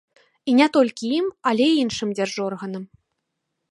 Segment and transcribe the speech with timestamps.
[0.51, 2.83] І не толькі ім, але і іншым дзяржорганам.